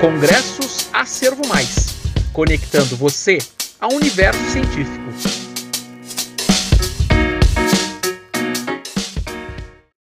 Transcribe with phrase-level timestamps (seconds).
[0.00, 1.88] Congressos Acervo Mais,
[2.32, 3.36] conectando você
[3.78, 5.04] ao universo científico.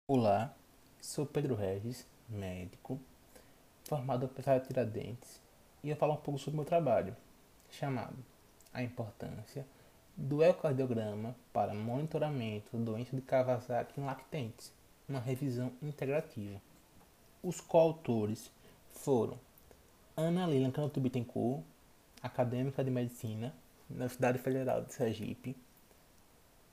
[0.09, 0.53] Olá,
[1.01, 3.01] sou Pedro Regis, médico,
[3.85, 5.41] formado pela Tiradentes,
[5.81, 7.15] e eu falo um pouco sobre o meu trabalho,
[7.71, 8.17] chamado
[8.73, 9.65] A Importância
[10.17, 14.73] do Ecocardiograma para Monitoramento da Doença de Kawasaki em Lactentes,
[15.09, 16.61] uma revisão integrativa.
[17.45, 18.51] Os coautores
[18.93, 19.39] foram
[20.17, 21.65] Ana Lilian Canto Bittencourt,
[22.23, 23.53] acadêmica de medicina
[23.91, 25.57] na Universidade Federal de Sergipe,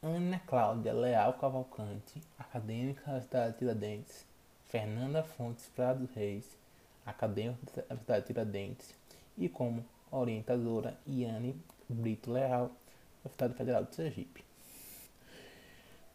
[0.03, 4.25] Ana Cláudia Leal Cavalcante, acadêmica da Universidade de Tiradentes,
[4.67, 6.55] Fernanda Fontes Prado Reis,
[7.03, 8.93] acadêmica da Universidade de Tiradentes,
[9.35, 14.45] e como orientadora Iane Brito Leal, da Universidade Federal de Sergipe.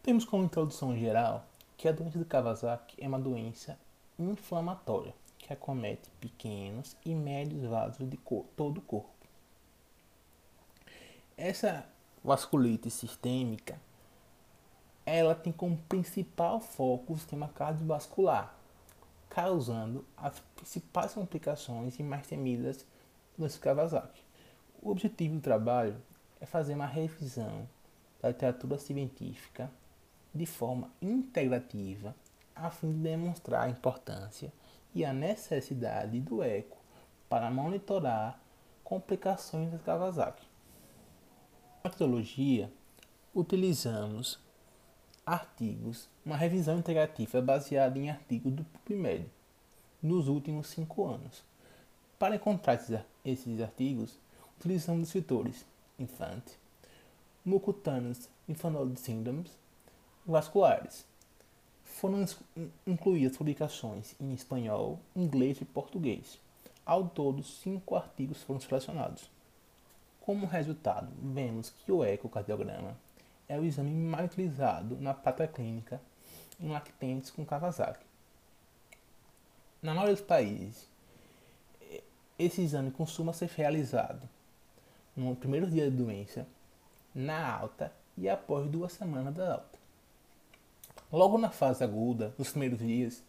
[0.01, 1.45] Temos como introdução geral
[1.77, 3.77] que a doença de Kawasaki é uma doença
[4.17, 5.13] inflamatória
[5.47, 8.19] que acomete pequenos e médios vasos de
[8.57, 9.15] todo o corpo.
[11.37, 11.87] Essa
[12.25, 13.81] vasculite sistêmica
[15.05, 18.57] ela tem como principal foco o sistema cardiovascular,
[19.29, 22.85] causando as principais complicações e mais temidas
[23.39, 24.21] do Kawasaki.
[24.83, 25.97] O objetivo do trabalho
[26.41, 27.69] é fazer uma revisão
[28.21, 29.71] da literatura científica
[30.35, 32.17] de forma integrativa,
[32.53, 34.53] a fim de demonstrar a importância
[34.97, 36.79] e a necessidade do eco
[37.29, 38.41] para monitorar
[38.83, 40.47] complicações da Kawasaki.
[41.85, 42.73] Na metodologia,
[43.35, 44.41] utilizamos
[45.27, 49.31] artigos, uma revisão integrativa baseada em artigos do PubMed
[50.03, 51.45] nos últimos cinco anos.
[52.19, 52.83] Para encontrar
[53.23, 54.19] esses artigos,
[54.59, 55.67] utilizamos os escritores
[55.99, 56.59] Infante,
[57.45, 59.51] Mucutaneous Infantile Syndromes
[60.25, 61.05] vasculares.
[61.97, 62.27] Foram
[62.87, 66.39] incluídas publicações em espanhol, inglês e português.
[66.85, 69.31] Ao todo, cinco artigos foram selecionados.
[70.21, 72.95] Como resultado, vemos que o ecocardiograma
[73.49, 75.99] é o exame mais utilizado na prática clínica
[76.61, 78.05] em lactentes com Kawasaki.
[79.81, 80.87] Na maioria dos países,
[82.39, 84.29] esse exame costuma ser realizado
[85.17, 86.47] no primeiro dia de doença,
[87.15, 89.86] na alta e após duas semanas da alta.
[91.13, 93.23] Logo na fase aguda, nos primeiros dias,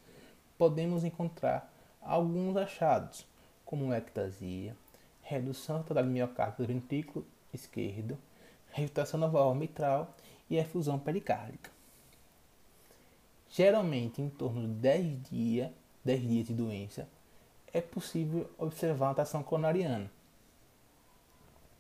[0.58, 1.72] podemos encontrar
[2.02, 3.28] alguns achados,
[3.64, 4.76] como ectasia,
[5.22, 8.18] redução total do miocárdio do ventrículo esquerdo,
[8.72, 10.16] rejeitação da válvula mitral
[10.50, 11.70] e efusão pericárdica.
[13.50, 15.72] Geralmente, em torno de 10 dias,
[16.04, 17.08] 10 dias de doença,
[17.72, 20.10] é possível observar uma tração coronariana.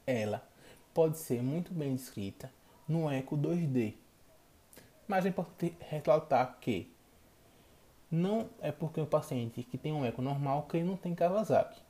[0.05, 0.47] Ela
[0.93, 2.51] pode ser muito bem descrita
[2.87, 3.95] no eco 2D,
[5.07, 6.91] mas é importante ressaltar que
[8.11, 11.81] não é porque o paciente que tem um eco normal que ele não tem Kawasaki.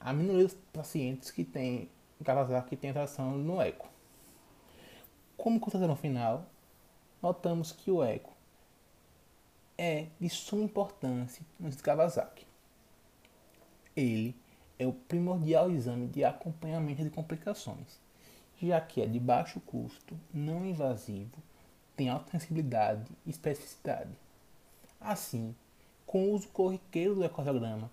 [0.00, 1.88] A minoria dos pacientes que tem
[2.24, 3.88] Kawasaki tem tração no eco.
[5.36, 6.46] Como constatação final,
[7.22, 8.32] notamos que o eco
[9.76, 12.46] é de suma importância no Kawasaki.
[13.96, 14.36] Ele
[14.78, 18.00] é o primordial exame de acompanhamento de complicações,
[18.60, 21.42] já que é de baixo custo, não invasivo
[21.96, 24.10] tem alta sensibilidade e especificidade.
[25.00, 25.54] Assim,
[26.06, 27.90] com o uso corriqueiro do ecocardiograma,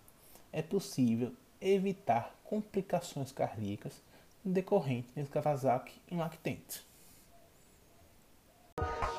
[0.52, 4.02] é possível evitar complicações cardíacas
[4.44, 6.84] decorrentes de Kawasaki em lactentes.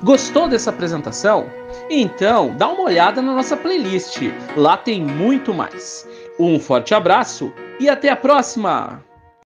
[0.03, 1.47] Gostou dessa apresentação?
[1.89, 4.19] Então, dá uma olhada na nossa playlist.
[4.57, 6.07] Lá tem muito mais.
[6.39, 9.12] Um forte abraço e até a próxima!